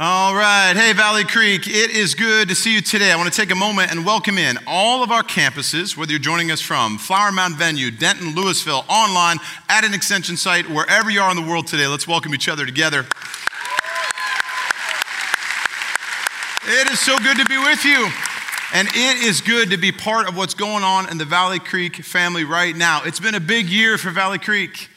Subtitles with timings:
[0.00, 0.74] All right.
[0.76, 3.10] Hey, Valley Creek, it is good to see you today.
[3.10, 6.20] I want to take a moment and welcome in all of our campuses, whether you're
[6.20, 9.38] joining us from Flower Mound Venue, Denton, Lewisville, online,
[9.68, 11.88] at an extension site, wherever you are in the world today.
[11.88, 13.06] Let's welcome each other together.
[16.68, 18.08] It is so good to be with you.
[18.74, 21.96] And it is good to be part of what's going on in the Valley Creek
[22.04, 23.02] family right now.
[23.02, 24.90] It's been a big year for Valley Creek.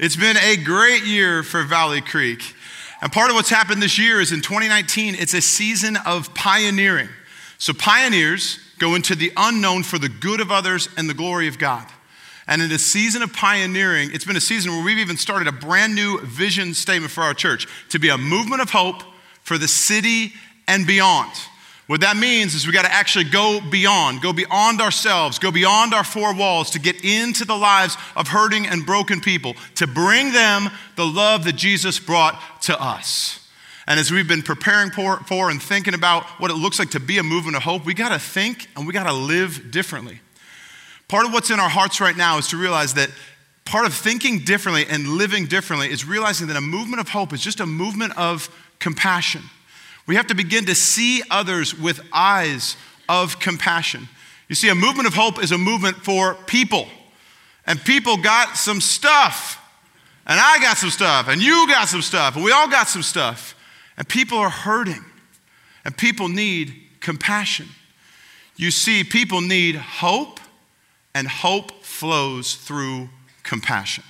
[0.00, 2.56] It's been a great year for Valley Creek.
[3.00, 7.08] And part of what's happened this year is in 2019, it's a season of pioneering.
[7.58, 11.58] So pioneers go into the unknown for the good of others and the glory of
[11.58, 11.86] God.
[12.46, 15.52] And in a season of pioneering, it's been a season where we've even started a
[15.52, 19.02] brand new vision statement for our church to be a movement of hope
[19.42, 20.32] for the city
[20.66, 21.30] and beyond.
[21.88, 25.94] What that means is we got to actually go beyond, go beyond ourselves, go beyond
[25.94, 30.30] our four walls to get into the lives of hurting and broken people, to bring
[30.32, 33.40] them the love that Jesus brought to us.
[33.86, 37.00] And as we've been preparing for, for and thinking about what it looks like to
[37.00, 40.20] be a movement of hope, we got to think and we got to live differently.
[41.08, 43.08] Part of what's in our hearts right now is to realize that
[43.64, 47.40] part of thinking differently and living differently is realizing that a movement of hope is
[47.40, 49.40] just a movement of compassion.
[50.08, 52.76] We have to begin to see others with eyes
[53.10, 54.08] of compassion.
[54.48, 56.88] You see, a movement of hope is a movement for people.
[57.66, 59.62] And people got some stuff.
[60.26, 61.28] And I got some stuff.
[61.28, 62.36] And you got some stuff.
[62.36, 63.54] And we all got some stuff.
[63.98, 65.04] And people are hurting.
[65.84, 67.66] And people need compassion.
[68.56, 70.40] You see, people need hope,
[71.14, 73.10] and hope flows through
[73.42, 74.04] compassion.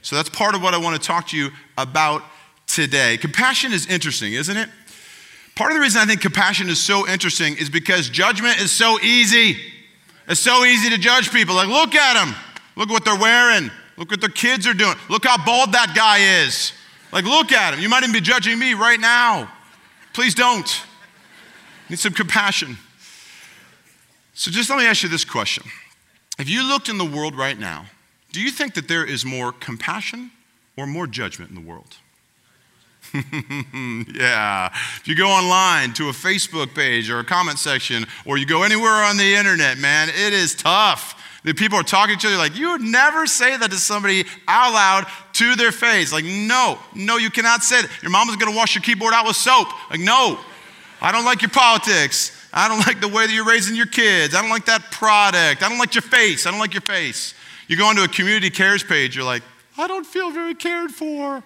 [0.00, 2.22] So that's part of what I want to talk to you about
[2.66, 3.18] today.
[3.18, 4.68] Compassion is interesting, isn't it?
[5.56, 9.00] Part of the reason I think compassion is so interesting is because judgment is so
[9.00, 9.56] easy.
[10.26, 11.54] It's so easy to judge people.
[11.54, 12.34] Like, look at them.
[12.76, 13.70] Look what they're wearing.
[13.96, 14.96] Look what their kids are doing.
[15.08, 16.72] Look how bald that guy is.
[17.12, 17.80] Like, look at him.
[17.80, 19.50] You might even be judging me right now.
[20.12, 20.82] Please don't.
[21.88, 22.76] Need some compassion.
[24.32, 25.64] So, just let me ask you this question.
[26.38, 27.86] If you looked in the world right now,
[28.32, 30.32] do you think that there is more compassion
[30.76, 31.98] or more judgment in the world?
[34.14, 34.70] yeah.
[34.96, 38.64] If you go online to a Facebook page or a comment section, or you go
[38.64, 41.20] anywhere on the internet, man, it is tough.
[41.44, 44.24] The people are talking to each other like, you would never say that to somebody
[44.48, 46.12] out loud to their face.
[46.12, 48.02] Like, no, no, you cannot say that.
[48.02, 49.68] Your mama's gonna wash your keyboard out with soap.
[49.90, 50.40] Like, no,
[51.00, 52.48] I don't like your politics.
[52.52, 54.34] I don't like the way that you're raising your kids.
[54.34, 55.62] I don't like that product.
[55.62, 56.46] I don't like your face.
[56.46, 57.34] I don't like your face.
[57.68, 59.42] You go onto a community cares page, you're like,
[59.78, 61.42] I don't feel very cared for.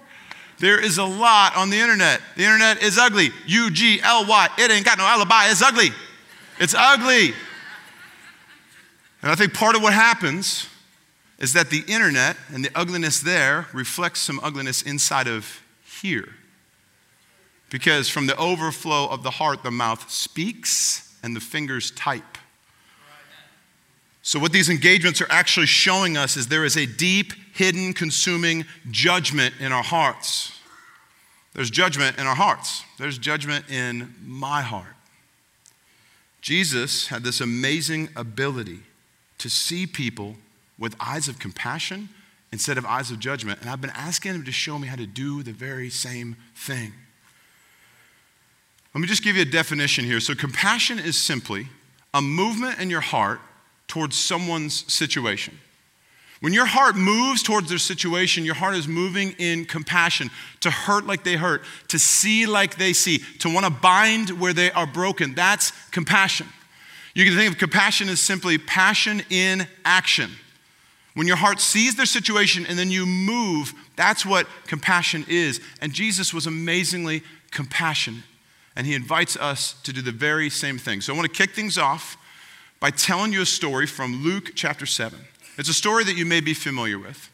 [0.60, 2.20] There is a lot on the internet.
[2.36, 3.30] The internet is ugly.
[3.46, 4.48] U G L Y.
[4.58, 5.48] It ain't got no alibi.
[5.50, 5.90] It's ugly.
[6.58, 7.34] It's ugly.
[9.22, 10.68] And I think part of what happens
[11.38, 15.62] is that the internet and the ugliness there reflects some ugliness inside of
[16.00, 16.34] here.
[17.70, 22.38] Because from the overflow of the heart, the mouth speaks and the fingers type.
[24.22, 28.64] So, what these engagements are actually showing us is there is a deep, hidden, consuming
[28.88, 30.56] judgment in our hearts.
[31.54, 34.94] There's judgment in our hearts, there's judgment in my heart.
[36.40, 38.78] Jesus had this amazing ability
[39.38, 40.36] to see people
[40.78, 42.08] with eyes of compassion
[42.52, 43.60] instead of eyes of judgment.
[43.60, 46.92] And I've been asking him to show me how to do the very same thing.
[48.94, 50.20] Let me just give you a definition here.
[50.20, 51.66] So, compassion is simply
[52.14, 53.40] a movement in your heart
[53.88, 55.58] towards someone's situation.
[56.40, 61.04] When your heart moves towards their situation, your heart is moving in compassion, to hurt
[61.04, 64.86] like they hurt, to see like they see, to want to bind where they are
[64.86, 65.34] broken.
[65.34, 66.46] That's compassion.
[67.14, 70.30] You can think of compassion as simply passion in action.
[71.14, 75.60] When your heart sees their situation and then you move, that's what compassion is.
[75.80, 78.22] And Jesus was amazingly compassionate.
[78.76, 81.00] And he invites us to do the very same thing.
[81.00, 82.16] So I want to kick things off
[82.78, 85.18] by telling you a story from Luke chapter 7.
[85.58, 87.30] It's a story that you may be familiar with.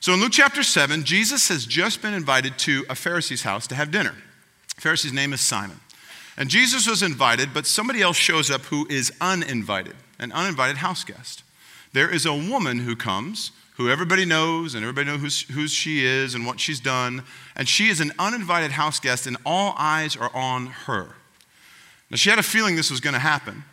[0.00, 3.74] So in Luke chapter 7, Jesus has just been invited to a Pharisee's house to
[3.74, 4.14] have dinner.
[4.76, 5.80] The Pharisee's name is Simon.
[6.36, 11.02] And Jesus was invited, but somebody else shows up who is uninvited, an uninvited house
[11.02, 11.42] guest.
[11.92, 16.34] There is a woman who comes who everybody knows and everybody knows who she is
[16.34, 17.22] and what she's done.
[17.54, 21.16] And she is an uninvited house guest, and all eyes are on her.
[22.10, 23.64] Now, she had a feeling this was going to happen,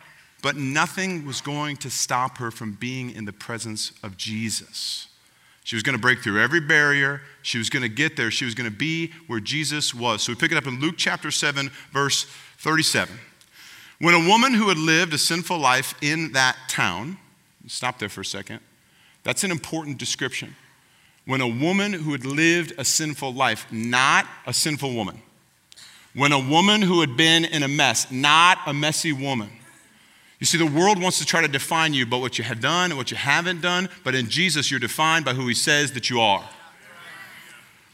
[0.44, 5.06] but nothing was going to stop her from being in the presence of Jesus.
[5.62, 7.22] She was going to break through every barrier.
[7.40, 8.30] She was going to get there.
[8.30, 10.22] She was going to be where Jesus was.
[10.22, 12.26] So we pick it up in Luke chapter 7, verse
[12.58, 13.18] 37.
[14.00, 17.16] When a woman who had lived a sinful life in that town,
[17.66, 18.60] stop there for a second,
[19.22, 20.54] that's an important description.
[21.24, 25.22] When a woman who had lived a sinful life, not a sinful woman,
[26.14, 29.48] when a woman who had been in a mess, not a messy woman,
[30.44, 32.90] you see, the world wants to try to define you, by what you have done
[32.90, 33.88] and what you haven't done.
[34.04, 36.44] But in Jesus, you're defined by who He says that you are.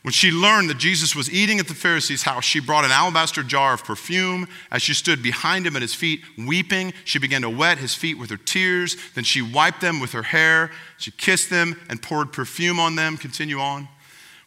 [0.02, 3.44] When she learned that Jesus was eating at the Pharisee's house, she brought an alabaster
[3.44, 4.48] jar of perfume.
[4.72, 8.18] As she stood behind him at his feet, weeping, she began to wet his feet
[8.18, 8.96] with her tears.
[9.14, 10.72] Then she wiped them with her hair.
[10.98, 13.16] She kissed them and poured perfume on them.
[13.16, 13.86] Continue on.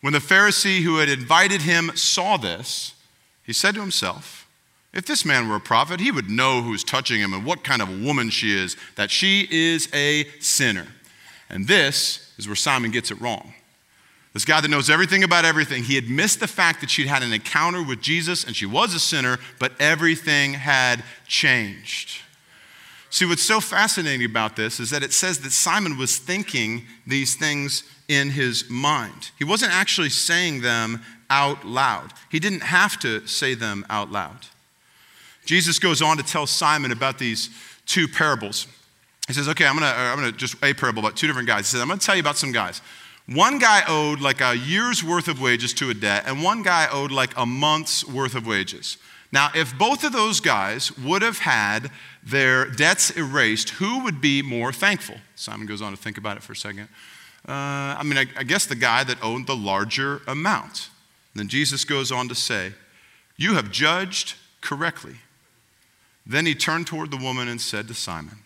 [0.02, 2.96] When the Pharisee who had invited him saw this,
[3.44, 4.43] he said to himself,
[4.94, 7.81] If this man were a prophet, he would know who's touching him and what kind
[7.81, 10.88] of a woman she is, that she is a sinner.
[11.50, 13.54] And this is where Simon gets it wrong.
[14.34, 17.22] This guy that knows everything about everything, he had missed the fact that she'd had
[17.22, 22.22] an encounter with Jesus and she was a sinner, but everything had changed.
[23.12, 27.36] See, what's so fascinating about this is that it says that Simon was thinking these
[27.36, 29.30] things in his mind.
[29.38, 34.48] He wasn't actually saying them out loud, he didn't have to say them out loud.
[35.45, 37.50] Jesus goes on to tell Simon about these
[37.86, 38.68] two parables.
[39.28, 41.66] He says, Okay, I'm gonna, I'm gonna just a parable about two different guys.
[41.66, 42.81] He says, I'm gonna tell you about some guys.
[43.28, 46.88] One guy owed like a year's worth of wages to a debt, and one guy
[46.92, 48.98] owed like a month's worth of wages.
[49.31, 51.89] Now, if both of those guys would have had
[52.22, 55.16] their debts erased, who would be more thankful?
[55.36, 56.88] Simon goes on to think about it for a second.
[57.48, 60.89] Uh, I mean, I, I guess the guy that owed the larger amount.
[61.34, 62.74] And then Jesus goes on to say,
[63.36, 65.16] You have judged correctly.
[66.25, 68.38] Then he turned toward the woman and said to Simon,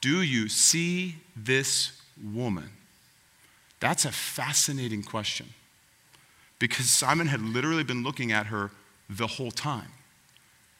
[0.00, 2.70] Do you see this woman?
[3.80, 5.48] That's a fascinating question
[6.58, 8.70] because Simon had literally been looking at her
[9.10, 9.90] the whole time.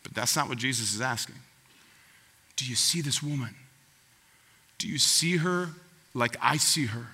[0.03, 1.37] But that's not what Jesus is asking.
[2.57, 3.55] Do you see this woman?
[4.79, 5.71] Do you see her
[6.15, 7.09] like I see her?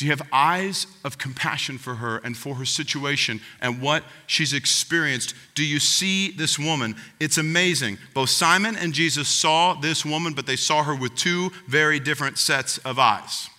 [0.00, 4.54] Do you have eyes of compassion for her and for her situation and what she's
[4.54, 5.34] experienced?
[5.54, 6.96] Do you see this woman?
[7.20, 7.98] It's amazing.
[8.14, 12.38] Both Simon and Jesus saw this woman, but they saw her with two very different
[12.38, 13.50] sets of eyes.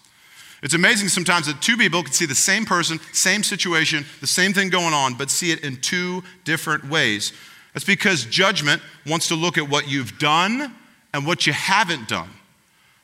[0.63, 4.51] It's amazing sometimes that two people can see the same person, same situation, the same
[4.51, 7.33] thing going on, but see it in two different ways.
[7.75, 10.73] That's because judgment wants to look at what you've done
[11.13, 12.31] and what you haven't done.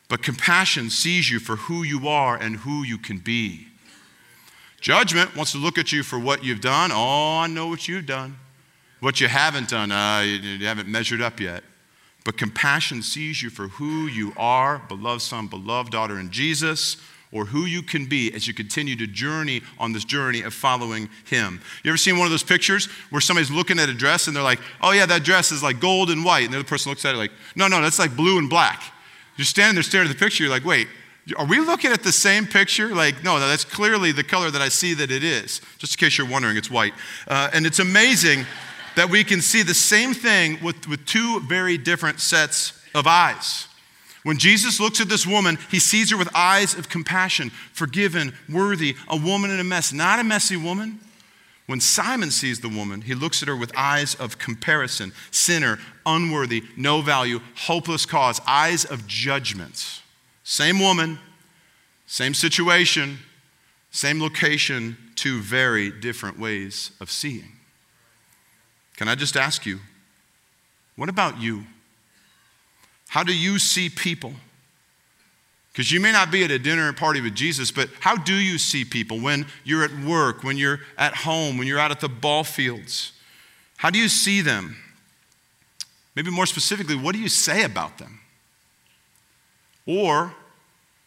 [0.08, 3.68] But compassion sees you for who you are and who you can be.
[4.80, 6.92] Judgment wants to look at you for what you've done.
[6.94, 8.38] Oh, I know what you've done.
[9.00, 11.64] What you haven't done, uh, you, you haven't measured up yet.
[12.24, 16.98] But compassion sees you for who you are, beloved son, beloved daughter in Jesus
[17.32, 21.10] or who you can be as you continue to journey on this journey of following
[21.26, 21.62] Him.
[21.84, 24.44] You ever seen one of those pictures where somebody's looking at a dress and they're
[24.44, 26.46] like, oh, yeah, that dress is like gold and white.
[26.46, 28.82] And the other person looks at it like, no, no, that's like blue and black.
[29.38, 30.88] You're standing there staring at the picture, you're like, wait,
[31.38, 32.96] are we looking at the same picture?
[32.96, 35.62] Like, no, that's clearly the color that I see that it is.
[35.78, 36.94] Just in case you're wondering, it's white.
[37.28, 38.46] Uh, and it's amazing
[38.96, 43.68] that we can see the same thing with, with two very different sets of eyes.
[44.24, 48.96] When Jesus looks at this woman, he sees her with eyes of compassion, forgiven, worthy,
[49.08, 51.00] a woman in a mess, not a messy woman.
[51.68, 56.64] When Simon sees the woman, he looks at her with eyes of comparison, sinner, unworthy,
[56.78, 60.02] no value, hopeless cause, eyes of judgment.
[60.44, 61.20] Same woman,
[62.06, 63.20] same situation,
[63.92, 67.52] same location, two very different ways of seeing.
[68.96, 69.80] Can I just ask you,
[70.96, 71.66] what about you?
[73.10, 74.34] How do you see people?
[75.78, 78.58] Because you may not be at a dinner party with Jesus, but how do you
[78.58, 82.10] see people when you're at work, when you're at home, when you're out at the
[82.10, 83.12] ball fields?
[83.76, 84.76] How do you see them?
[86.16, 88.22] Maybe more specifically, what do you say about them?
[89.86, 90.34] Or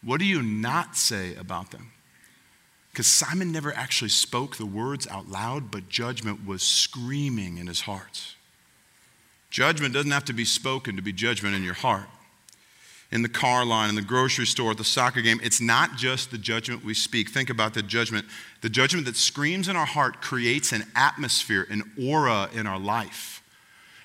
[0.05, 1.91] what do you not say about them?
[2.93, 7.81] Because Simon never actually spoke the words out loud, but judgment was screaming in his
[7.81, 8.35] heart.
[9.49, 12.07] Judgment doesn't have to be spoken to be judgment in your heart.
[13.11, 16.31] In the car line, in the grocery store, at the soccer game, it's not just
[16.31, 17.29] the judgment we speak.
[17.29, 18.25] Think about the judgment.
[18.61, 23.43] The judgment that screams in our heart creates an atmosphere, an aura in our life.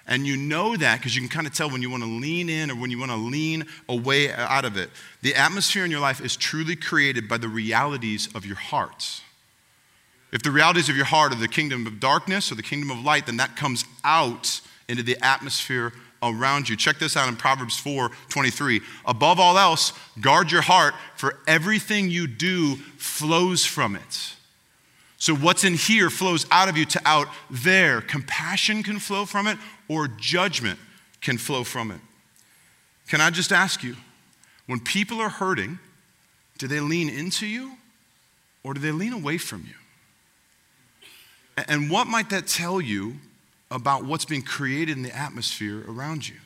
[0.08, 2.48] And you know that because you can kind of tell when you want to lean
[2.48, 4.90] in or when you want to lean away uh, out of it.
[5.22, 9.20] The atmosphere in your life is truly created by the realities of your heart.
[10.32, 13.04] If the realities of your heart are the kingdom of darkness or the kingdom of
[13.04, 15.92] light, then that comes out into the atmosphere
[16.30, 16.76] around you.
[16.76, 18.80] Check this out in Proverbs 4 23.
[19.04, 24.34] Above all else, guard your heart, for everything you do flows from it.
[25.18, 28.00] So, what's in here flows out of you to out there.
[28.00, 30.78] Compassion can flow from it, or judgment
[31.20, 32.00] can flow from it.
[33.08, 33.96] Can I just ask you,
[34.66, 35.78] when people are hurting,
[36.58, 37.72] do they lean into you
[38.62, 39.74] or do they lean away from you?
[41.68, 43.16] And what might that tell you
[43.70, 46.36] about what's being created in the atmosphere around you.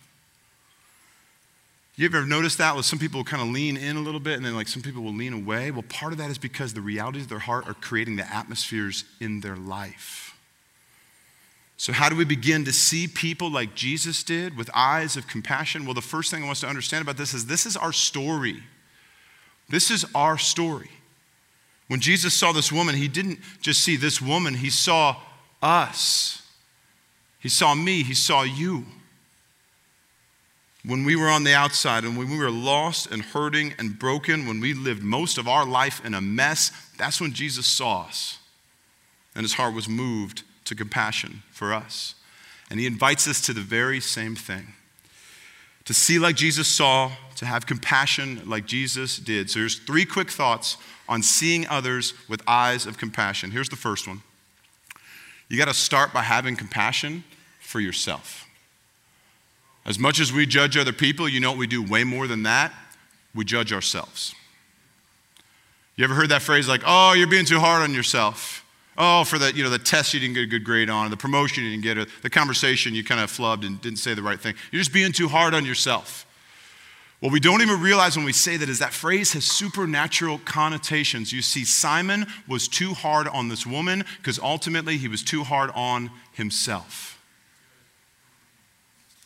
[1.97, 2.73] You ever noticed that?
[2.73, 5.03] Well, some people kind of lean in a little bit and then like some people
[5.03, 5.71] will lean away.
[5.71, 9.05] Well, part of that is because the realities of their heart are creating the atmospheres
[9.21, 10.35] in their life.
[11.77, 15.85] So, how do we begin to see people like Jesus did with eyes of compassion?
[15.85, 17.93] Well, the first thing I want us to understand about this is this is our
[17.93, 18.63] story.
[19.69, 20.91] This is our story.
[21.89, 25.17] When Jesus saw this woman, he didn't just see this woman, he saw
[25.63, 26.40] us.
[27.41, 28.85] He saw me, he saw you
[30.85, 34.47] when we were on the outside and when we were lost and hurting and broken,
[34.47, 38.39] when we lived most of our life in a mess, that's when Jesus saw us.
[39.35, 42.15] And his heart was moved to compassion for us.
[42.71, 44.75] And he invites us to the very same thing
[45.87, 49.51] to see like Jesus saw, to have compassion like Jesus did.
[49.51, 50.77] So here's three quick thoughts
[51.09, 53.51] on seeing others with eyes of compassion.
[53.51, 54.23] Here's the first one
[55.51, 57.25] you got to start by having compassion
[57.61, 58.47] for yourself.
[59.85, 62.45] As much as we judge other people, you know what we do way more than
[62.45, 62.73] that?
[63.35, 64.35] We judge ourselves.
[65.97, 68.65] You ever heard that phrase like, oh, you're being too hard on yourself?
[68.97, 71.17] Oh, for the, you know, the test you didn't get a good grade on, the
[71.17, 74.39] promotion you didn't get, the conversation you kind of flubbed and didn't say the right
[74.39, 74.55] thing.
[74.71, 76.27] You're just being too hard on yourself.
[77.21, 81.33] What we don't even realize when we say that is that phrase has supernatural connotations.
[81.33, 85.71] You see, Simon was too hard on this woman because ultimately he was too hard
[85.75, 87.21] on himself.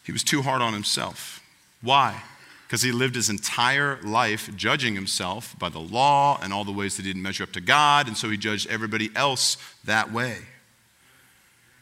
[0.03, 1.41] He was too hard on himself.
[1.83, 2.23] Why?
[2.67, 6.97] Because he lived his entire life judging himself by the law and all the ways
[6.97, 10.39] that he didn't measure up to God, and so he judged everybody else that way.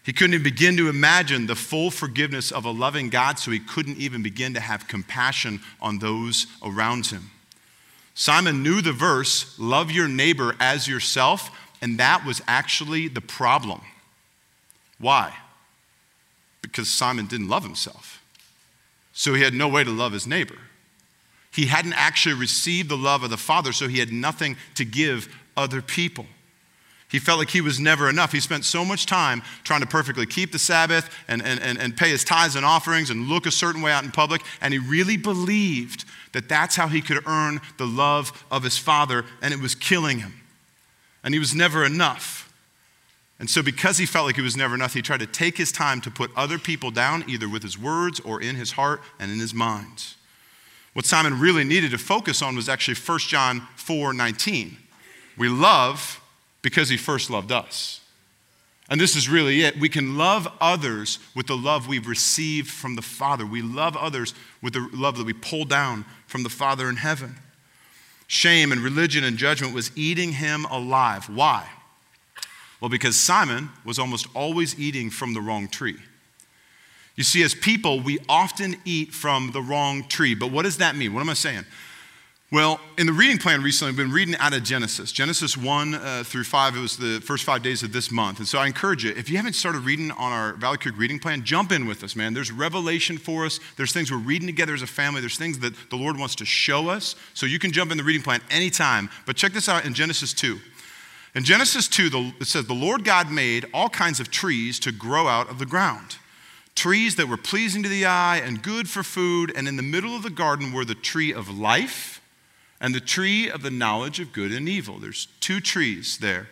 [0.04, 3.60] He couldn't even begin to imagine the full forgiveness of a loving God, so he
[3.60, 7.30] couldn't even begin to have compassion on those around him.
[8.14, 13.80] Simon knew the verse, love your neighbor as yourself, and that was actually the problem.
[14.98, 15.34] Why?
[16.60, 18.22] Because Simon didn't love himself.
[19.12, 20.58] So he had no way to love his neighbor.
[21.52, 25.28] He hadn't actually received the love of the Father, so he had nothing to give
[25.56, 26.26] other people.
[27.12, 28.32] He felt like he was never enough.
[28.32, 31.94] He spent so much time trying to perfectly keep the Sabbath and, and, and, and
[31.94, 34.78] pay his tithes and offerings and look a certain way out in public, and he
[34.78, 39.60] really believed that that's how he could earn the love of his Father, and it
[39.60, 40.32] was killing him.
[41.22, 42.50] And he was never enough.
[43.38, 45.70] And so, because he felt like he was never enough, he tried to take his
[45.70, 49.30] time to put other people down, either with his words or in his heart and
[49.30, 50.14] in his mind.
[50.94, 54.78] What Simon really needed to focus on was actually 1 John 4 19.
[55.36, 56.21] We love
[56.62, 58.00] because he first loved us.
[58.88, 59.78] And this is really it.
[59.78, 63.46] We can love others with the love we've received from the Father.
[63.46, 67.36] We love others with the love that we pull down from the Father in heaven.
[68.26, 71.28] Shame and religion and judgment was eating him alive.
[71.28, 71.68] Why?
[72.80, 75.98] Well, because Simon was almost always eating from the wrong tree.
[77.14, 80.34] You see, as people, we often eat from the wrong tree.
[80.34, 81.14] But what does that mean?
[81.14, 81.64] What am I saying?
[82.52, 85.10] Well, in the reading plan recently, I've been reading out of Genesis.
[85.10, 88.40] Genesis 1 uh, through 5, it was the first five days of this month.
[88.40, 91.18] And so I encourage you, if you haven't started reading on our Valley Creek reading
[91.18, 92.34] plan, jump in with us, man.
[92.34, 93.58] There's revelation for us.
[93.78, 95.22] There's things we're reading together as a family.
[95.22, 97.16] There's things that the Lord wants to show us.
[97.32, 99.08] So you can jump in the reading plan anytime.
[99.24, 100.60] But check this out in Genesis 2.
[101.34, 105.26] In Genesis 2, it says, The Lord God made all kinds of trees to grow
[105.26, 106.16] out of the ground,
[106.74, 109.50] trees that were pleasing to the eye and good for food.
[109.56, 112.18] And in the middle of the garden were the tree of life
[112.82, 114.98] and the tree of the knowledge of good and evil.
[114.98, 116.48] There's two trees there.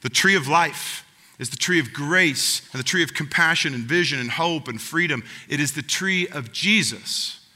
[0.00, 1.04] The tree of life
[1.38, 4.82] is the tree of grace and the tree of compassion and vision and hope and
[4.82, 5.22] freedom.
[5.48, 7.46] It is the tree of Jesus.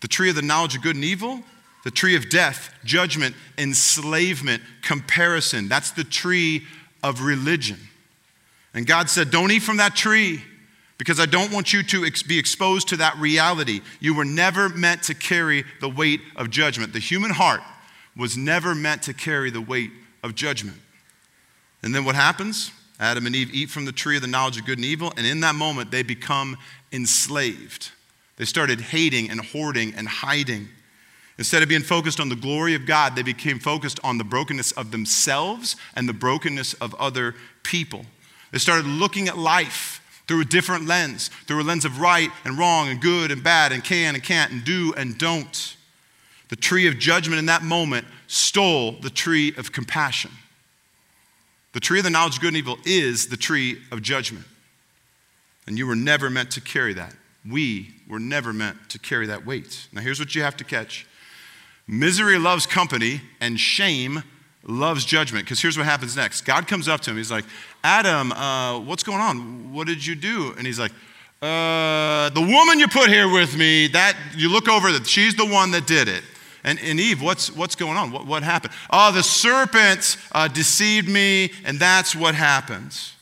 [0.00, 1.42] The tree of the knowledge of good and evil
[1.82, 5.68] the tree of death, judgment, enslavement, comparison.
[5.68, 6.66] That's the tree
[7.02, 7.78] of religion.
[8.74, 10.42] And God said, Don't eat from that tree
[11.00, 13.80] because I don't want you to be exposed to that reality.
[14.00, 16.92] You were never meant to carry the weight of judgment.
[16.92, 17.62] The human heart
[18.14, 19.92] was never meant to carry the weight
[20.22, 20.76] of judgment.
[21.82, 22.70] And then what happens?
[23.00, 25.26] Adam and Eve eat from the tree of the knowledge of good and evil, and
[25.26, 26.58] in that moment, they become
[26.92, 27.92] enslaved.
[28.36, 30.68] They started hating and hoarding and hiding.
[31.38, 34.72] Instead of being focused on the glory of God, they became focused on the brokenness
[34.72, 38.04] of themselves and the brokenness of other people.
[38.52, 39.96] They started looking at life
[40.30, 43.72] through a different lens, through a lens of right and wrong and good and bad
[43.72, 45.76] and can and can't and do and don't.
[46.50, 50.30] The tree of judgment in that moment stole the tree of compassion.
[51.72, 54.44] The tree of the knowledge of good and evil is the tree of judgment.
[55.66, 57.16] And you were never meant to carry that.
[57.44, 59.88] We were never meant to carry that weight.
[59.92, 61.08] Now, here's what you have to catch
[61.88, 64.22] Misery loves company, and shame
[64.64, 67.16] loves judgment because here's what happens next God comes up to him.
[67.16, 67.44] He's like,
[67.82, 69.72] Adam, uh, what's going on?
[69.72, 70.54] What did you do?
[70.56, 70.92] And he's like,
[71.42, 75.46] uh, the woman you put here with me, that you look over that she's the
[75.46, 76.22] one that did it.
[76.64, 78.12] And, and Eve, what's, what's going on?
[78.12, 78.74] What, what happened?
[78.90, 83.14] Oh, the serpent uh, deceived me, and that's what happens.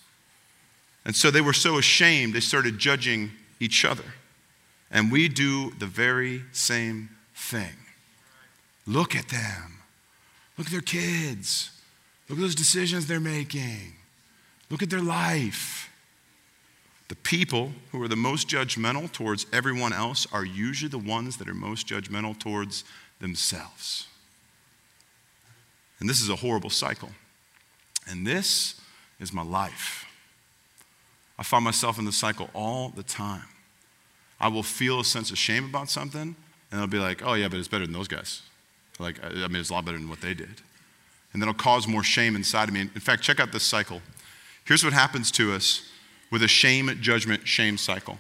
[1.05, 3.31] And so they were so ashamed, they started judging
[3.61, 4.05] each other.
[4.91, 7.77] And we do the very same thing.
[8.87, 9.78] Look at them.
[10.59, 11.71] Look at their kids.
[12.29, 13.95] Look at those decisions they're making.
[14.69, 15.91] Look at their life.
[17.09, 21.49] The people who are the most judgmental towards everyone else are usually the ones that
[21.49, 22.85] are most judgmental towards
[23.21, 24.09] themselves.
[26.01, 27.11] And this is a horrible cycle.
[28.07, 28.81] And this
[29.21, 30.05] is my life.
[31.39, 33.45] I find myself in the cycle all the time.
[34.41, 36.37] I will feel a sense of shame about something,
[36.71, 38.43] and I'll be like, oh, yeah, but it's better than those guys.
[38.99, 40.49] Like, I mean, it's a lot better than what they did.
[41.33, 42.81] And then it'll cause more shame inside of me.
[42.81, 44.01] In fact, check out this cycle.
[44.65, 45.89] Here's what happens to us
[46.31, 48.19] with a shame, judgment, shame cycle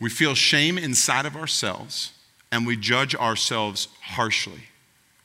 [0.00, 2.12] we feel shame inside of ourselves,
[2.52, 4.68] and we judge ourselves harshly.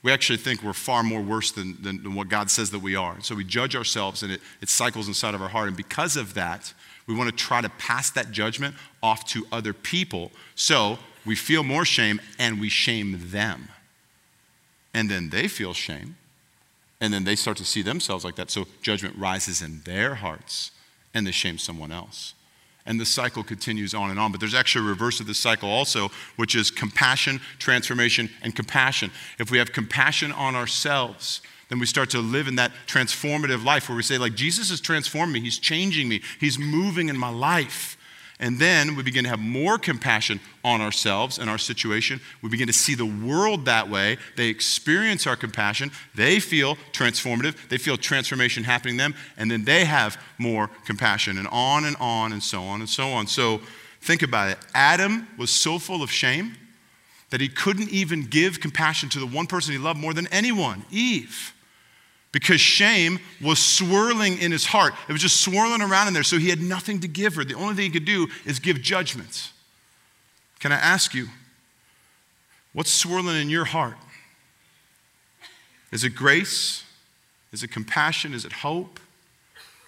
[0.02, 2.96] We actually think we're far more worse than, than, than what God says that we
[2.96, 3.22] are.
[3.22, 5.68] So we judge ourselves, and it, it cycles inside of our heart.
[5.68, 6.74] And because of that,
[7.08, 10.32] we want to try to pass that judgment off to other people.
[10.56, 13.70] So we feel more shame and we shame them.
[14.94, 16.18] And then they feel shame.
[17.02, 18.50] And then they start to see themselves like that.
[18.50, 20.72] So judgment rises in their hearts
[21.14, 22.34] and they shame someone else.
[22.86, 24.32] And the cycle continues on and on.
[24.32, 29.12] But there's actually a reverse of this cycle also, which is compassion, transformation, and compassion.
[29.40, 33.88] If we have compassion on ourselves, then we start to live in that transformative life
[33.88, 37.30] where we say, like, Jesus has transformed me, He's changing me, He's moving in my
[37.30, 37.98] life.
[38.40, 42.20] And then we begin to have more compassion on ourselves and our situation.
[42.42, 44.18] We begin to see the world that way.
[44.36, 45.92] They experience our compassion.
[46.16, 47.70] They feel transformative.
[47.70, 49.16] They feel transformation happening to them.
[49.38, 53.10] And then they have more compassion, and on and on, and so on and so
[53.10, 53.28] on.
[53.28, 53.62] So
[54.02, 54.58] think about it.
[54.74, 56.56] Adam was so full of shame
[57.30, 60.86] that he couldn't even give compassion to the one person he loved more than anyone
[60.92, 61.53] Eve
[62.34, 64.94] because shame was swirling in his heart.
[65.08, 67.46] It was just swirling around in there, so he had nothing to give her.
[67.46, 69.54] The only thing he could do is give judgments.
[70.60, 71.28] Can I ask you,
[72.74, 73.98] what's swirling in your heart?
[75.92, 76.84] Is it grace?
[77.54, 78.34] Is it compassion?
[78.34, 79.00] Is it hope?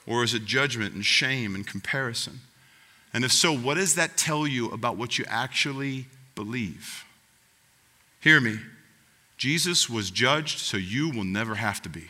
[0.06, 2.42] Or is it judgment and shame and comparison?
[3.12, 6.06] And if so, what does that tell you about what you actually
[6.36, 7.06] believe?
[8.22, 8.60] Hear me.
[9.36, 12.10] Jesus was judged so you will never have to be.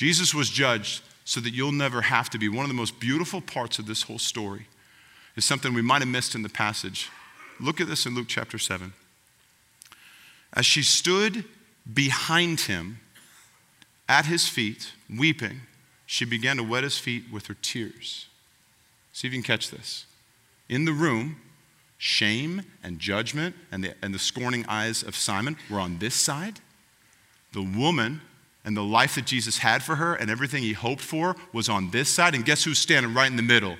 [0.00, 2.48] Jesus was judged so that you'll never have to be.
[2.48, 4.66] One of the most beautiful parts of this whole story
[5.36, 7.10] is something we might have missed in the passage.
[7.60, 8.94] Look at this in Luke chapter 7.
[10.54, 11.44] As she stood
[11.92, 13.00] behind him
[14.08, 15.60] at his feet, weeping,
[16.06, 18.26] she began to wet his feet with her tears.
[19.12, 20.06] See if you can catch this.
[20.70, 21.42] In the room,
[21.98, 26.58] shame and judgment and the, and the scorning eyes of Simon were on this side.
[27.52, 28.22] The woman
[28.64, 31.90] and the life that Jesus had for her and everything he hoped for was on
[31.90, 32.34] this side.
[32.34, 33.76] And guess who's standing right in the middle?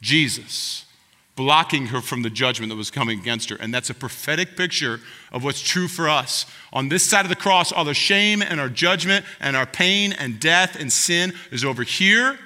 [0.00, 0.86] Jesus,
[1.34, 3.56] blocking her from the judgment that was coming against her.
[3.56, 5.00] And that's a prophetic picture
[5.32, 6.46] of what's true for us.
[6.72, 10.12] On this side of the cross, all the shame and our judgment and our pain
[10.12, 12.38] and death and sin is over here.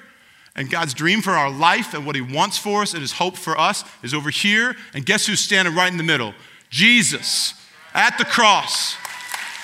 [0.55, 3.37] And God's dream for our life and what He wants for us and His hope
[3.37, 4.75] for us is over here.
[4.93, 6.33] And guess who's standing right in the middle?
[6.69, 7.53] Jesus
[7.93, 8.95] at the cross,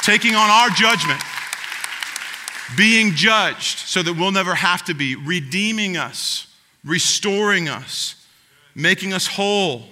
[0.01, 1.21] taking on our judgment
[2.77, 6.47] being judged so that we'll never have to be, redeeming us,
[6.83, 8.15] restoring us,
[8.75, 9.85] making us whole,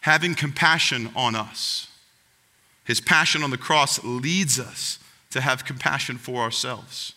[0.00, 1.88] having compassion on us.
[2.84, 4.98] His passion on the cross leads us
[5.30, 7.14] to have compassion for ourselves.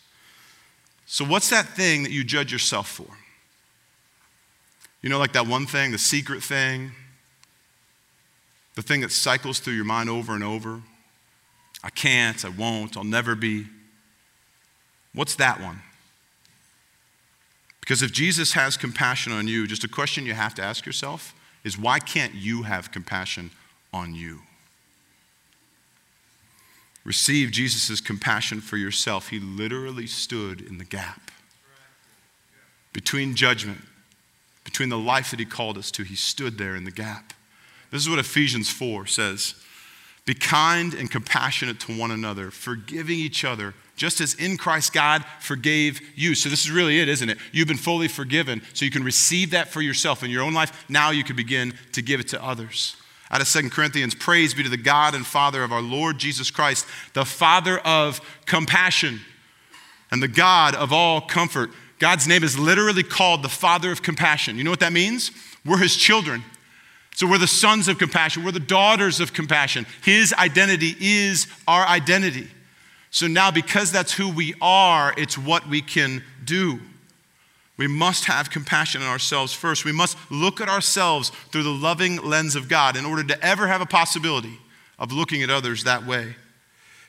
[1.05, 3.07] So, what's that thing that you judge yourself for?
[5.01, 6.91] You know, like that one thing, the secret thing,
[8.75, 10.81] the thing that cycles through your mind over and over.
[11.83, 13.65] I can't, I won't, I'll never be.
[15.13, 15.81] What's that one?
[17.79, 21.33] Because if Jesus has compassion on you, just a question you have to ask yourself
[21.63, 23.51] is why can't you have compassion
[23.93, 24.39] on you?
[27.03, 29.29] Receive Jesus' compassion for yourself.
[29.29, 31.31] He literally stood in the gap
[32.93, 33.81] between judgment,
[34.63, 36.03] between the life that He called us to.
[36.03, 37.33] He stood there in the gap.
[37.89, 39.55] This is what Ephesians 4 says
[40.25, 45.23] Be kind and compassionate to one another, forgiving each other just as in Christ God
[45.39, 46.33] forgave you.
[46.33, 47.37] So, this is really it, isn't it?
[47.51, 50.85] You've been fully forgiven, so you can receive that for yourself in your own life.
[50.89, 52.95] Now you can begin to give it to others.
[53.29, 56.49] out of Second Corinthians Praise be to the God and Father of our Lord Jesus
[56.49, 59.19] Christ, the Father of compassion
[60.09, 61.69] and the God of all comfort.
[61.99, 64.57] God's name is literally called the Father of compassion.
[64.57, 65.29] You know what that means?
[65.63, 66.43] We're his children.
[67.15, 69.85] So we're the sons of compassion, we're the daughters of compassion.
[70.03, 72.47] His identity is our identity.
[73.11, 76.79] So now, because that's who we are, it's what we can do.
[77.77, 79.85] We must have compassion on ourselves first.
[79.85, 83.67] We must look at ourselves through the loving lens of God in order to ever
[83.67, 84.59] have a possibility
[84.97, 86.35] of looking at others that way.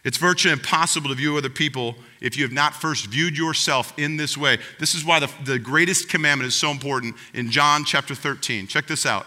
[0.05, 4.17] It's virtually impossible to view other people if you have not first viewed yourself in
[4.17, 4.59] this way.
[4.81, 8.67] This is why the, the greatest commandment is so important in John chapter 13.
[8.67, 9.27] Check this out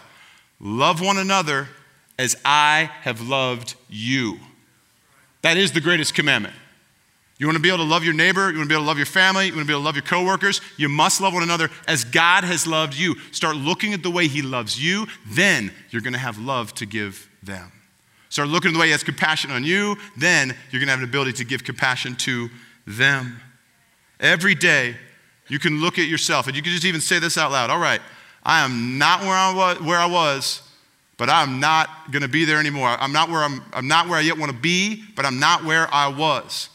[0.60, 1.68] Love one another
[2.18, 4.38] as I have loved you.
[5.42, 6.54] That is the greatest commandment.
[7.38, 8.88] You want to be able to love your neighbor, you want to be able to
[8.88, 11.34] love your family, you want to be able to love your coworkers, you must love
[11.34, 13.14] one another as God has loved you.
[13.30, 16.86] Start looking at the way he loves you, then you're going to have love to
[16.86, 17.70] give them.
[18.30, 21.00] Start looking at the way he has compassion on you, then you're going to have
[21.00, 22.48] an ability to give compassion to
[22.86, 23.38] them.
[24.18, 24.96] Every day,
[25.48, 27.68] you can look at yourself and you can just even say this out loud.
[27.68, 28.00] All right,
[28.46, 30.62] I am not where I was, where I was
[31.16, 32.88] but I'm not going to be there anymore.
[32.88, 35.64] I'm not where I'm, I'm not where I yet want to be, but I'm not
[35.64, 36.68] where I was.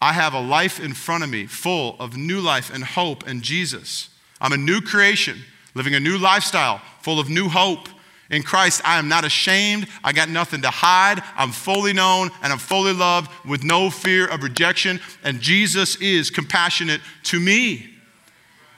[0.00, 3.42] I have a life in front of me full of new life and hope and
[3.42, 4.08] Jesus.
[4.40, 5.38] I'm a new creation,
[5.74, 7.88] living a new lifestyle full of new hope.
[8.30, 9.88] In Christ, I am not ashamed.
[10.02, 11.22] I got nothing to hide.
[11.36, 15.00] I'm fully known and I'm fully loved with no fear of rejection.
[15.22, 17.91] And Jesus is compassionate to me.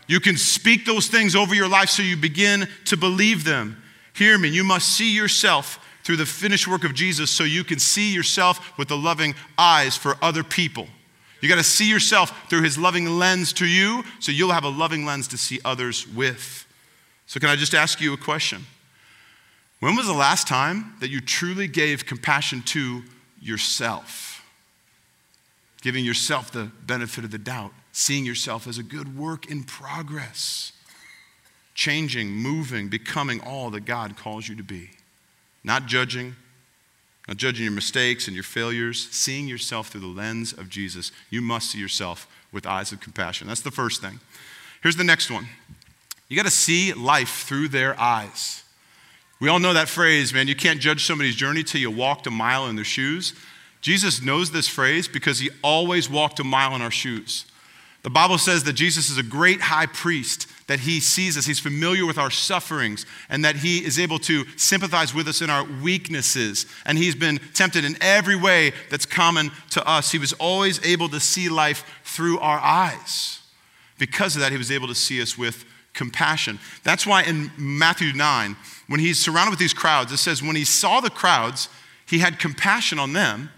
[0.07, 3.83] You can speak those things over your life so you begin to believe them.
[4.15, 7.79] Hear me, you must see yourself through the finished work of Jesus so you can
[7.79, 10.87] see yourself with the loving eyes for other people.
[11.41, 14.69] You got to see yourself through his loving lens to you so you'll have a
[14.69, 16.67] loving lens to see others with.
[17.27, 18.67] So, can I just ask you a question?
[19.81, 23.03] When was the last time that you truly gave compassion to
[23.41, 24.43] yourself?
[25.83, 30.73] Giving yourself the benefit of the doubt seeing yourself as a good work in progress,
[31.75, 34.91] changing, moving, becoming all that God calls you to be.
[35.63, 36.35] Not judging,
[37.29, 41.13] not judging your mistakes and your failures, seeing yourself through the lens of Jesus.
[41.31, 43.47] You must see yourself with eyes of compassion.
[43.47, 44.19] That's the first thing.
[44.83, 45.47] Here's the next one
[46.29, 48.65] you got to see life through their eyes.
[49.39, 52.31] We all know that phrase, man, you can't judge somebody's journey till you walked a
[52.31, 53.35] mile in their shoes.
[53.81, 57.45] Jesus knows this phrase because he always walked a mile in our shoes.
[58.05, 61.59] The Bible says that Jesus is a great high priest, that he sees us, he's
[61.59, 65.65] familiar with our sufferings, and that he is able to sympathize with us in our
[65.83, 66.67] weaknesses.
[66.85, 70.13] And he's been tempted in every way that's common to us.
[70.13, 73.41] He was always able to see life through our eyes.
[73.99, 75.65] Because of that, he was able to see us with
[75.95, 76.59] compassion.
[76.83, 78.55] That's why in Matthew 9,
[78.87, 81.71] when he's surrounded with these crowds, it says, when he saw the crowds,
[82.07, 83.49] he had compassion on them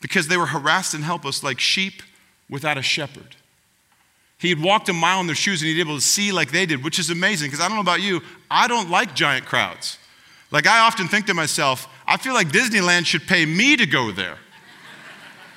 [0.00, 2.02] because they were harassed and helpless like sheep
[2.48, 3.36] without a shepherd.
[4.42, 6.50] He had walked a mile in their shoes and he'd be able to see like
[6.50, 9.46] they did, which is amazing because I don't know about you, I don't like giant
[9.46, 9.98] crowds.
[10.50, 14.10] Like I often think to myself, I feel like Disneyland should pay me to go
[14.10, 14.38] there,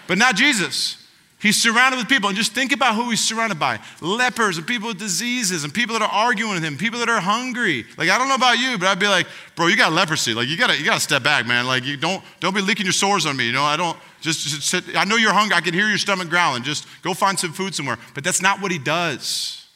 [0.06, 1.04] but not Jesus.
[1.38, 4.88] He's surrounded with people, and just think about who he's surrounded by lepers and people
[4.88, 7.86] with diseases and people that are arguing with him, people that are hungry.
[7.98, 10.34] Like, I don't know about you, but I'd be like, bro, you got leprosy.
[10.34, 11.67] Like, you gotta, you gotta step back, man.
[11.67, 13.45] Like, you don't, don't be leaking your sores on me.
[13.45, 14.95] You know, I don't, just, just sit.
[14.95, 15.56] I know you're hungry.
[15.56, 16.63] I can hear your stomach growling.
[16.63, 17.98] Just go find some food somewhere.
[18.13, 19.67] But that's not what he does.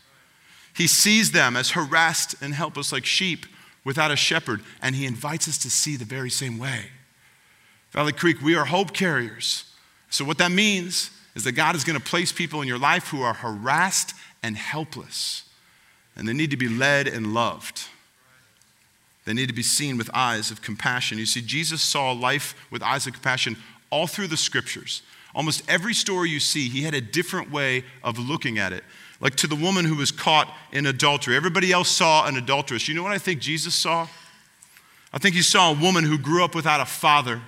[0.73, 3.45] He sees them as harassed and helpless like sheep
[3.83, 6.85] without a shepherd, and he invites us to see the very same way.
[7.91, 9.65] Valley Creek, we are hope carriers.
[10.09, 13.07] So, what that means is that God is going to place people in your life
[13.09, 15.43] who are harassed and helpless,
[16.15, 17.83] and they need to be led and loved.
[19.25, 21.17] They need to be seen with eyes of compassion.
[21.17, 23.57] You see, Jesus saw life with eyes of compassion
[23.91, 25.01] all through the scriptures.
[25.35, 28.83] Almost every story you see, he had a different way of looking at it.
[29.21, 31.35] Like to the woman who was caught in adultery.
[31.35, 32.87] Everybody else saw an adulteress.
[32.87, 34.07] You know what I think Jesus saw?
[35.11, 37.41] I think he saw a woman who grew up without a father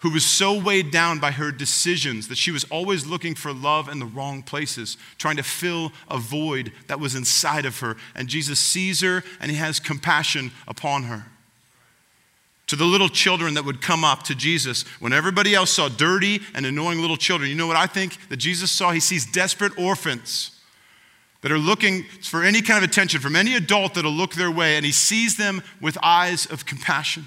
[0.00, 3.88] who was so weighed down by her decisions that she was always looking for love
[3.88, 7.96] in the wrong places, trying to fill a void that was inside of her.
[8.14, 11.26] And Jesus sees her and he has compassion upon her.
[12.68, 16.40] To the little children that would come up to Jesus when everybody else saw dirty
[16.54, 18.90] and annoying little children, you know what I think that Jesus saw?
[18.90, 20.50] He sees desperate orphans
[21.40, 24.76] that are looking for any kind of attention from any adult that'll look their way,
[24.76, 27.26] and he sees them with eyes of compassion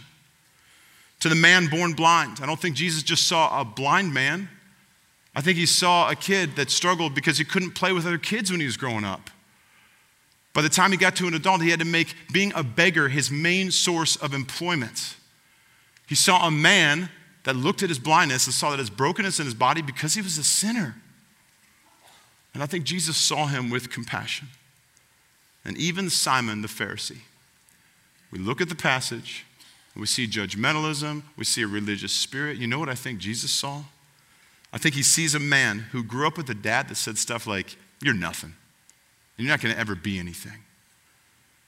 [1.20, 2.40] to the man born blind.
[2.42, 4.50] I don't think Jesus just saw a blind man.
[5.36, 8.52] I think he saw a kid that struggled because he couldn't play with other kids
[8.52, 9.30] when he was growing up.
[10.54, 13.08] By the time he got to an adult, he had to make being a beggar
[13.08, 15.16] his main source of employment.
[16.08, 17.10] He saw a man
[17.44, 20.22] that looked at his blindness and saw that his brokenness in his body because he
[20.22, 20.96] was a sinner.
[22.54, 24.48] And I think Jesus saw him with compassion.
[25.64, 27.20] And even Simon the Pharisee.
[28.32, 29.46] We look at the passage,
[30.00, 32.58] we see judgmentalism, we see a religious spirit.
[32.58, 33.84] You know what I think Jesus saw?
[34.72, 37.48] I think he sees a man who grew up with a dad that said stuff
[37.48, 38.54] like, You're nothing,
[39.38, 40.64] and you're not going to ever be anything.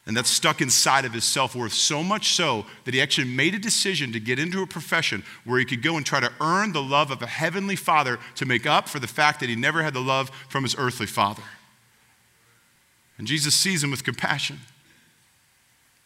[0.08, 3.54] And that's stuck inside of his self worth so much so that he actually made
[3.54, 6.74] a decision to get into a profession where he could go and try to earn
[6.74, 9.84] the love of a heavenly father to make up for the fact that he never
[9.84, 11.44] had the love from his earthly father.
[13.17, 14.60] And Jesus sees him with compassion.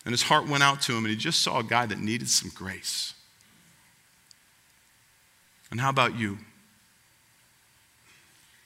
[0.05, 2.29] And his heart went out to him, and he just saw a guy that needed
[2.29, 3.15] some grace.
[5.71, 6.37] And how about you?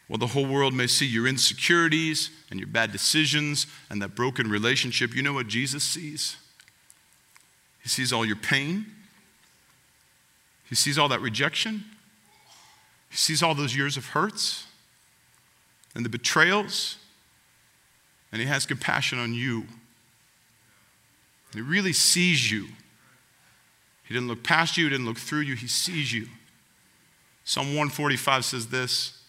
[0.09, 4.49] Well, the whole world may see your insecurities and your bad decisions and that broken
[4.49, 5.15] relationship.
[5.15, 6.35] You know what Jesus sees?
[7.81, 8.87] He sees all your pain.
[10.67, 11.85] He sees all that rejection.
[13.09, 14.65] He sees all those years of hurts
[15.95, 16.97] and the betrayals.
[18.31, 19.65] And he has compassion on you.
[21.53, 22.67] He really sees you.
[24.03, 26.27] He didn't look past you, he didn't look through you, he sees you.
[27.43, 29.19] Psalm 145 says this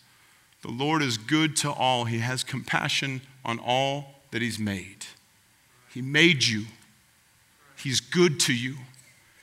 [0.63, 2.05] the Lord is good to all.
[2.05, 5.07] He has compassion on all that He's made.
[5.93, 6.67] He made you,
[7.77, 8.77] He's good to you.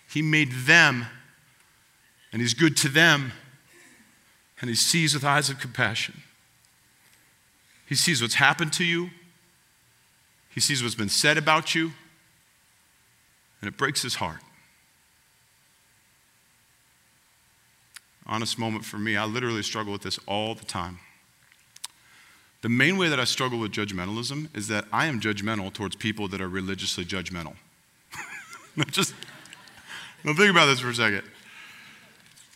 [0.10, 1.08] He made them,
[2.32, 3.32] and He's good to them,
[4.62, 6.22] and He sees with eyes of compassion.
[7.86, 9.10] He sees what's happened to you,
[10.50, 11.92] He sees what's been said about you,
[13.68, 14.40] and it breaks His heart.
[18.26, 21.00] Honest moment for me, I literally struggle with this all the time.
[22.62, 26.30] The main way that I struggle with judgmentalism is that I am judgmental towards people
[26.30, 27.56] that are religiously judgmental.
[28.92, 29.14] Just
[30.24, 31.24] now think about this for a second.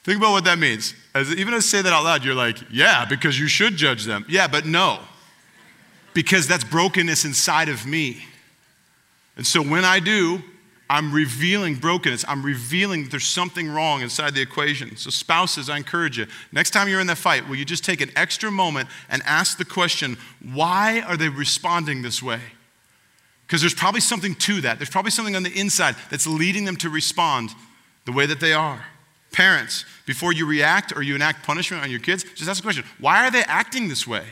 [0.04, 0.96] Think about what that means.
[1.14, 4.06] As, even as I say that out loud, you're like, yeah, because you should judge
[4.06, 4.26] them.
[4.30, 5.00] Yeah, but no,
[6.14, 8.24] because that's brokenness inside of me.
[9.36, 10.42] And so when I do,
[10.92, 12.26] I'm revealing brokenness.
[12.28, 14.98] I'm revealing that there's something wrong inside the equation.
[14.98, 18.02] So, spouses, I encourage you, next time you're in that fight, will you just take
[18.02, 20.18] an extra moment and ask the question,
[20.54, 22.42] why are they responding this way?
[23.48, 24.80] Because there's probably something to that.
[24.80, 27.52] There's probably something on the inside that's leading them to respond
[28.04, 28.84] the way that they are.
[29.32, 32.84] Parents, before you react or you enact punishment on your kids, just ask the question
[33.00, 34.26] why are they acting this way?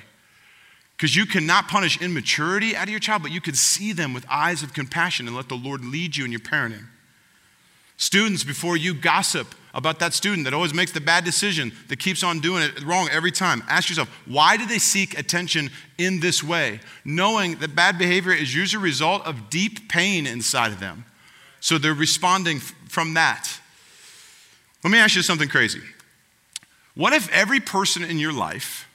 [0.99, 4.25] Because you cannot punish immaturity out of your child, but you can see them with
[4.29, 6.87] eyes of compassion and let the Lord lead you in your parenting.
[7.95, 12.21] Students, before you gossip about that student that always makes the bad decision, that keeps
[12.21, 16.43] on doing it wrong every time, ask yourself, why do they seek attention in this
[16.43, 16.81] way?
[17.05, 21.05] Knowing that bad behavior is usually a result of deep pain inside of them.
[21.61, 23.47] So they're responding from that.
[24.83, 25.81] Let me ask you something crazy.
[26.93, 28.88] What if every person in your life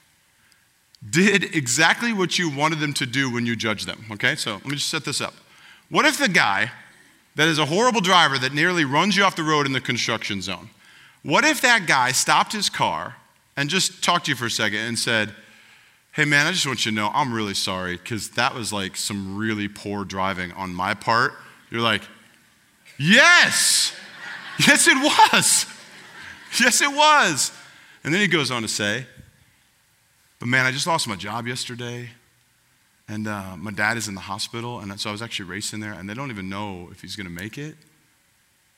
[1.09, 4.05] did exactly what you wanted them to do when you judged them.
[4.11, 5.33] Okay, so let me just set this up.
[5.89, 6.71] What if the guy
[7.35, 10.41] that is a horrible driver that nearly runs you off the road in the construction
[10.41, 10.69] zone,
[11.23, 13.15] what if that guy stopped his car
[13.57, 15.33] and just talked to you for a second and said,
[16.13, 18.95] Hey man, I just want you to know I'm really sorry because that was like
[18.95, 21.33] some really poor driving on my part.
[21.69, 22.03] You're like,
[22.97, 23.93] Yes,
[24.59, 25.65] yes, it was.
[26.59, 27.51] Yes, it was.
[28.03, 29.05] And then he goes on to say,
[30.45, 32.07] but man, I just lost my job yesterday.
[33.07, 34.79] And uh, my dad is in the hospital.
[34.79, 35.93] And so I was actually racing there.
[35.93, 37.73] And they don't even know if he's going to make it.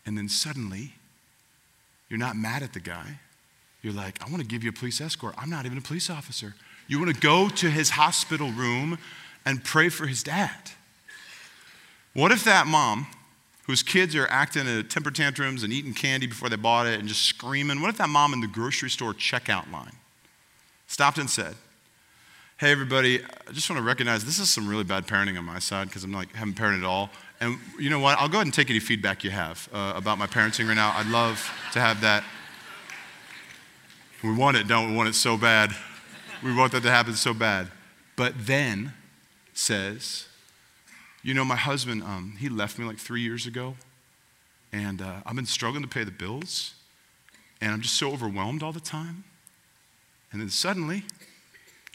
[0.05, 0.93] And then suddenly,
[2.07, 3.19] you're not mad at the guy.
[3.81, 5.35] You're like, I want to give you a police escort.
[5.37, 6.55] I'm not even a police officer.
[6.87, 8.97] You want to go to his hospital room
[9.45, 10.71] and pray for his dad.
[12.13, 13.07] What if that mom,
[13.65, 17.09] whose kids are acting a temper tantrums and eating candy before they bought it and
[17.09, 19.97] just screaming, what if that mom in the grocery store checkout line
[20.87, 21.55] stopped and said,
[22.57, 25.59] Hey, everybody, I just want to recognize this is some really bad parenting on my
[25.59, 27.11] side because I'm like, haven't parented at all.
[27.39, 28.17] And you know what?
[28.17, 30.91] I'll go ahead and take any feedback you have uh, about my parenting right now.
[30.95, 32.23] I'd love to have that.
[34.23, 34.97] We want it, don't we?
[34.97, 35.71] want it so bad.
[36.43, 37.67] We want that to happen so bad.
[38.15, 38.93] But then
[39.53, 40.27] says,
[41.21, 43.75] You know, my husband, um, he left me like three years ago,
[44.73, 46.73] and uh, I've been struggling to pay the bills,
[47.61, 49.25] and I'm just so overwhelmed all the time.
[50.31, 51.03] And then suddenly,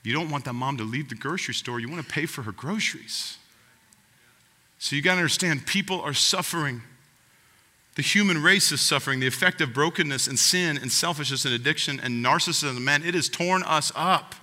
[0.03, 1.79] you don't want that mom to leave the grocery store.
[1.79, 3.39] You want to pay for her groceries.
[4.79, 6.83] So you got to understand people are suffering.
[7.95, 9.21] The human race is suffering.
[9.21, 13.29] The effect of brokenness and sin and selfishness and addiction and narcissism, man, it has
[13.29, 14.35] torn us up.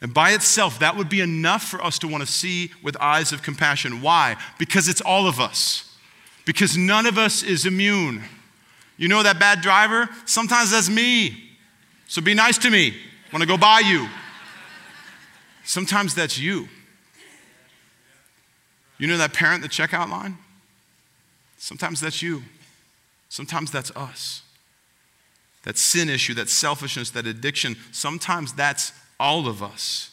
[0.00, 3.32] And by itself, that would be enough for us to want to see with eyes
[3.32, 4.02] of compassion.
[4.02, 4.36] Why?
[4.58, 5.96] Because it's all of us.
[6.44, 8.22] Because none of us is immune.
[8.96, 10.08] You know that bad driver?
[10.26, 11.51] Sometimes that's me.
[12.12, 12.94] So be nice to me.
[13.30, 14.06] when I go by you.
[15.64, 16.68] Sometimes that's you.
[18.98, 20.36] You know that parent, at the checkout line?
[21.56, 22.42] Sometimes that's you.
[23.30, 24.42] Sometimes that's us.
[25.62, 30.10] That sin issue, that selfishness, that addiction, sometimes that's all of us.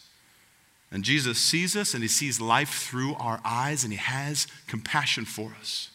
[0.94, 5.26] And Jesus sees us and he sees life through our eyes and he has compassion
[5.26, 5.90] for us.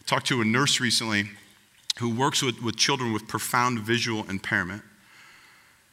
[0.00, 1.30] I talked to a nurse recently
[2.00, 4.82] who works with, with children with profound visual impairment.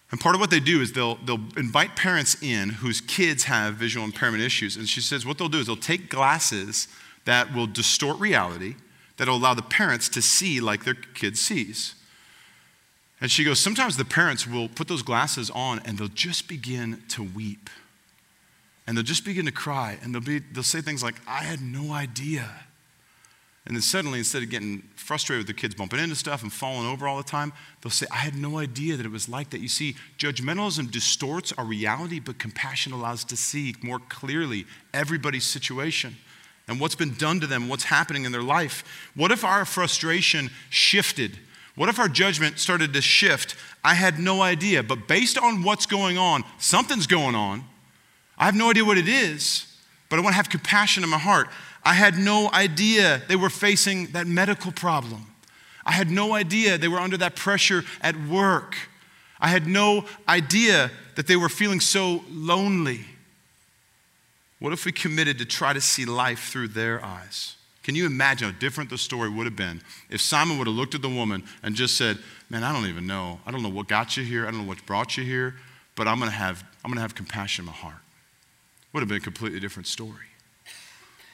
[0.09, 3.75] And part of what they do is they'll, they'll invite parents in whose kids have
[3.75, 4.77] visual impairment issues.
[4.77, 6.87] And she says what they'll do is they'll take glasses
[7.25, 8.75] that will distort reality,
[9.17, 11.95] that'll allow the parents to see like their kid sees.
[13.19, 17.03] And she goes, Sometimes the parents will put those glasses on and they'll just begin
[17.09, 17.69] to weep.
[18.85, 19.97] And they'll just begin to cry.
[20.01, 22.49] And they'll, be, they'll say things like, I had no idea.
[23.67, 26.87] And then suddenly, instead of getting frustrated with their kids bumping into stuff and falling
[26.87, 27.51] over all the time,
[27.81, 29.59] they'll say, I had no idea that it was like that.
[29.59, 35.45] You see, judgmentalism distorts our reality, but compassion allows us to see more clearly everybody's
[35.45, 36.15] situation
[36.69, 39.09] and what's been done to them, what's happening in their life.
[39.15, 41.37] What if our frustration shifted?
[41.75, 43.55] What if our judgment started to shift?
[43.83, 47.65] I had no idea, but based on what's going on, something's going on.
[48.37, 49.65] I have no idea what it is,
[50.09, 51.49] but I want to have compassion in my heart.
[51.87, 55.25] I had no idea they were facing that medical problem.
[55.85, 58.75] I had no idea they were under that pressure at work.
[59.39, 63.05] I had no idea that they were feeling so lonely.
[64.59, 67.55] What if we committed to try to see life through their eyes?
[67.83, 70.93] Can you imagine how different the story would have been if Simon would have looked
[70.93, 72.17] at the woman and just said,
[72.49, 73.39] Man, I don't even know.
[73.45, 74.45] I don't know what got you here.
[74.45, 75.55] I don't know what brought you here,
[75.95, 78.01] but I'm going to have, I'm going to have compassion in my heart.
[78.91, 80.26] Would have been a completely different story.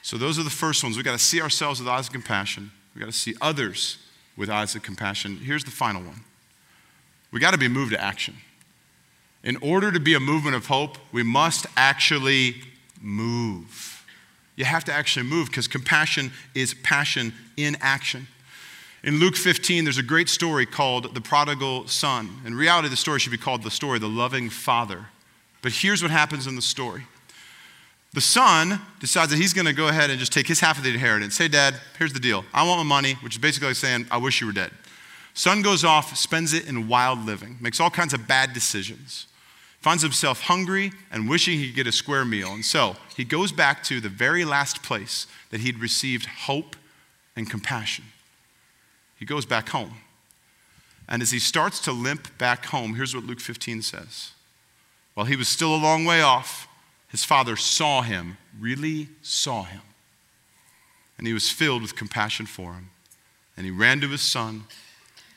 [0.04, 0.96] So, those are the first ones.
[0.96, 3.96] We've got to see ourselves with eyes of compassion, we've got to see others
[4.36, 5.38] with eyes of compassion.
[5.38, 6.20] Here's the final one
[7.32, 8.34] we got to be moved to action.
[9.42, 12.56] In order to be a movement of hope, we must actually
[13.00, 14.04] move.
[14.56, 18.26] You have to actually move because compassion is passion in action.
[19.02, 22.28] In Luke 15, there's a great story called The Prodigal Son.
[22.44, 25.06] In reality, the story should be called the story, The Loving Father.
[25.62, 27.04] But here's what happens in the story
[28.14, 30.84] the son decides that he's going to go ahead and just take his half of
[30.84, 31.34] the inheritance.
[31.34, 32.44] Say, Dad, here's the deal.
[32.54, 34.70] I want my money, which is basically saying, I wish you were dead.
[35.34, 39.26] Son goes off, spends it in wild living, makes all kinds of bad decisions
[39.84, 42.54] finds himself hungry and wishing he could get a square meal.
[42.54, 46.74] And so he goes back to the very last place that he'd received hope
[47.36, 48.06] and compassion.
[49.18, 49.96] He goes back home.
[51.06, 54.30] And as he starts to limp back home, here's what Luke 15 says.
[55.12, 56.66] While he was still a long way off,
[57.14, 59.82] his father saw him, really saw him.
[61.16, 62.90] And he was filled with compassion for him.
[63.56, 64.64] And he ran to his son,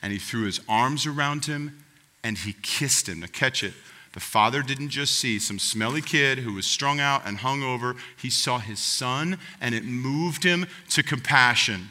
[0.02, 1.84] and he threw his arms around him,
[2.24, 3.20] and he kissed him.
[3.20, 3.74] Now, catch it.
[4.12, 7.94] The father didn't just see some smelly kid who was strung out and hung over,
[8.20, 11.90] he saw his son, and it moved him to compassion.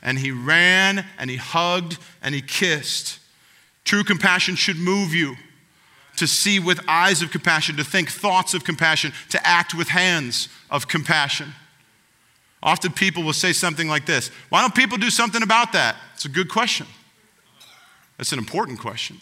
[0.00, 3.18] And he ran and he hugged and he kissed.
[3.84, 5.36] True compassion should move you
[6.16, 10.48] to see with eyes of compassion, to think thoughts of compassion, to act with hands
[10.70, 11.52] of compassion.
[12.62, 15.96] Often people will say something like this Why don't people do something about that?
[16.14, 16.86] It's a good question.
[18.16, 19.18] That's an important question.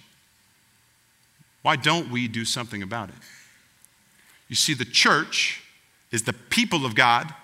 [1.63, 3.15] Why don't we do something about it?
[4.49, 5.63] You see, the church
[6.13, 7.35] is the people of God,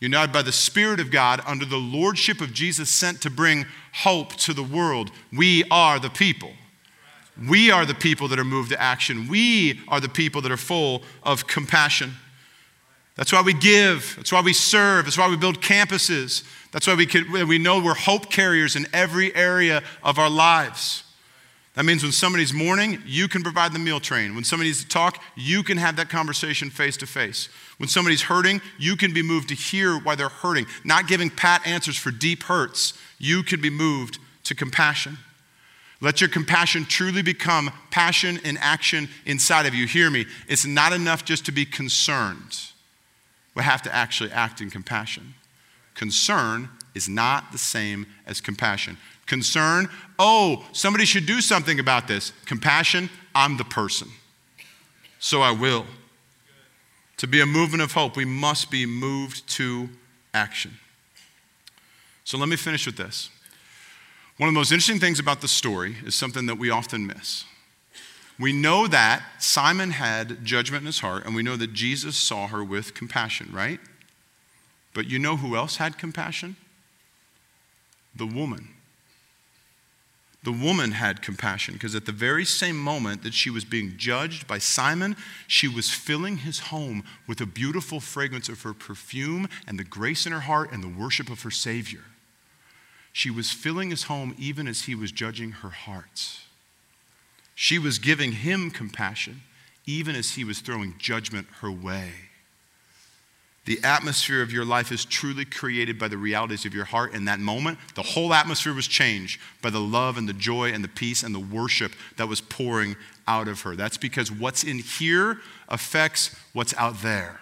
[0.00, 4.34] united by the Spirit of God under the lordship of Jesus, sent to bring hope
[4.36, 5.10] to the world.
[5.32, 6.52] We are the people.
[7.46, 9.28] We are the people that are moved to action.
[9.28, 12.12] We are the people that are full of compassion.
[13.14, 14.14] That's why we give.
[14.16, 15.04] That's why we serve.
[15.04, 16.44] That's why we build campuses.
[16.72, 21.04] That's why we, can, we know we're hope carriers in every area of our lives.
[21.74, 24.34] That means when somebody's mourning, you can provide the meal train.
[24.34, 27.48] When somebody needs to talk, you can have that conversation face to face.
[27.76, 31.64] When somebody's hurting, you can be moved to hear why they're hurting, not giving pat
[31.64, 32.94] answers for deep hurts.
[33.18, 35.18] You can be moved to compassion.
[36.00, 39.86] Let your compassion truly become passion and action inside of you.
[39.86, 40.26] Hear me.
[40.46, 42.60] It's not enough just to be concerned.
[43.54, 45.34] We have to actually act in compassion.
[45.94, 48.96] Concern is not the same as compassion.
[49.26, 49.88] Concern,
[50.18, 52.32] oh, somebody should do something about this.
[52.46, 54.08] Compassion, I'm the person.
[55.18, 55.86] So I will.
[57.16, 59.88] To be a movement of hope, we must be moved to
[60.32, 60.78] action.
[62.22, 63.30] So let me finish with this.
[64.38, 67.44] One of the most interesting things about the story is something that we often miss.
[68.38, 72.46] We know that Simon had judgment in his heart, and we know that Jesus saw
[72.46, 73.80] her with compassion, right?
[74.94, 76.54] But you know who else had compassion?
[78.14, 78.68] The woman.
[80.44, 84.46] The woman had compassion because at the very same moment that she was being judged
[84.46, 85.16] by Simon,
[85.48, 90.26] she was filling his home with a beautiful fragrance of her perfume and the grace
[90.26, 92.04] in her heart and the worship of her Savior.
[93.18, 96.38] She was filling his home even as he was judging her heart.
[97.56, 99.40] She was giving him compassion
[99.86, 102.12] even as he was throwing judgment her way.
[103.64, 107.12] The atmosphere of your life is truly created by the realities of your heart.
[107.12, 110.84] In that moment, the whole atmosphere was changed by the love and the joy and
[110.84, 112.94] the peace and the worship that was pouring
[113.26, 113.74] out of her.
[113.74, 117.40] That's because what's in here affects what's out there.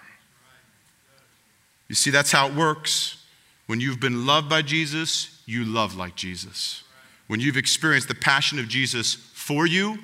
[1.86, 3.22] You see, that's how it works.
[3.66, 6.82] When you've been loved by Jesus, you love like Jesus.
[7.28, 9.98] When you've experienced the passion of Jesus for you,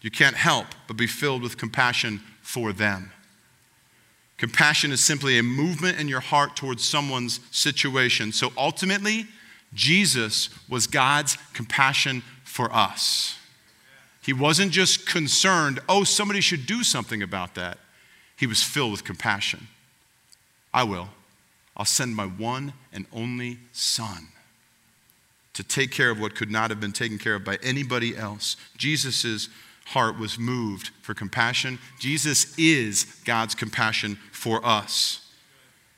[0.00, 3.12] you can't help but be filled with compassion for them.
[4.38, 8.32] Compassion is simply a movement in your heart towards someone's situation.
[8.32, 9.26] So ultimately,
[9.72, 13.38] Jesus was God's compassion for us.
[14.22, 17.78] He wasn't just concerned, oh, somebody should do something about that.
[18.36, 19.68] He was filled with compassion.
[20.74, 21.08] I will.
[21.76, 24.28] I'll send my one and only Son
[25.56, 28.58] to take care of what could not have been taken care of by anybody else.
[28.76, 29.48] Jesus'
[29.86, 31.78] heart was moved for compassion.
[31.98, 35.32] Jesus is God's compassion for us.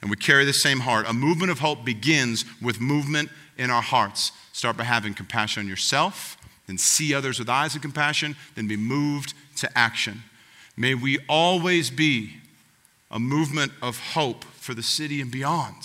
[0.01, 1.09] And we carry the same heart.
[1.09, 4.31] A movement of hope begins with movement in our hearts.
[4.53, 6.37] Start by having compassion on yourself,
[6.69, 10.23] then see others with eyes of compassion, then be moved to action.
[10.77, 12.35] May we always be
[13.11, 15.83] a movement of hope for the city and beyond.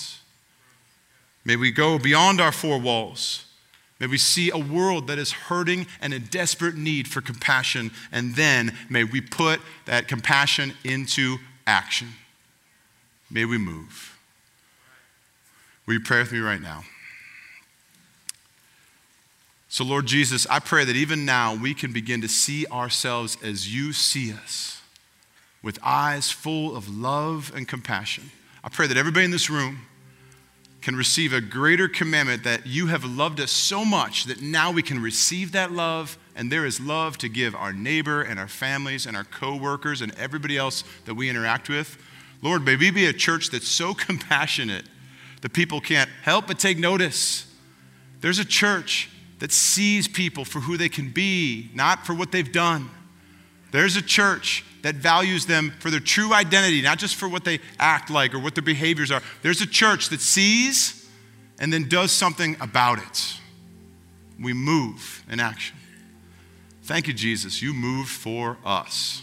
[1.44, 3.46] May we go beyond our four walls
[4.00, 8.36] May we see a world that is hurting and in desperate need for compassion, and
[8.36, 12.10] then may we put that compassion into action.
[13.32, 14.18] May we move.
[15.86, 16.84] Will you pray with me right now?
[19.70, 23.74] So, Lord Jesus, I pray that even now we can begin to see ourselves as
[23.74, 24.82] you see us,
[25.64, 28.30] with eyes full of love and compassion.
[28.64, 29.80] I pray that everybody in this room,
[30.84, 34.82] can receive a greater commandment that you have loved us so much that now we
[34.82, 39.06] can receive that love and there is love to give our neighbor and our families
[39.06, 41.98] and our coworkers and everybody else that we interact with.
[42.42, 44.84] Lord, may we be a church that's so compassionate
[45.42, 47.50] that people can't help but take notice.
[48.20, 49.10] There's a church
[49.40, 52.90] that sees people for who they can be, not for what they've done.
[53.72, 57.60] There's a church that values them for their true identity, not just for what they
[57.80, 59.22] act like or what their behaviors are.
[59.42, 61.10] There's a church that sees
[61.58, 63.40] and then does something about it.
[64.40, 65.78] We move in action.
[66.84, 67.62] Thank you, Jesus.
[67.62, 69.22] You moved for us.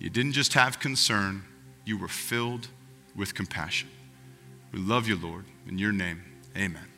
[0.00, 1.44] You didn't just have concern,
[1.84, 2.68] you were filled
[3.14, 3.88] with compassion.
[4.72, 5.44] We love you, Lord.
[5.68, 6.22] In your name,
[6.56, 6.91] amen.